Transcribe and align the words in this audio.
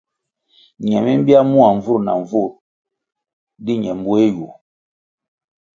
Ñe 0.87 0.97
mi 1.05 1.13
mbya 1.21 1.39
mua 1.51 1.67
nvur 1.77 1.99
na 2.05 2.13
nvur 2.21 2.49
di 3.63 3.73
ñe 3.81 3.91
mbueh 3.99 4.27
yu. 4.35 4.47